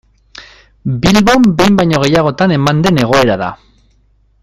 Bilbon 1.03 1.45
behin 1.59 1.77
baino 1.81 2.01
gehiagotan 2.05 2.57
eman 2.59 2.83
den 2.87 2.99
egoera 3.07 3.37
da. 3.47 3.55